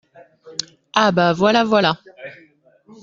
Ah 0.95 1.11
bah!… 1.11 1.31
voilà! 1.31 1.63
voilà! 1.63 1.99